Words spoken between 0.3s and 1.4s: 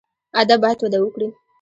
ادب باید وده وکړي